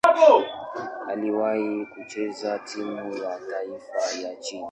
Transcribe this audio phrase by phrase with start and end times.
[1.07, 4.59] Aliwahi kucheza timu ya taifa ya Chile.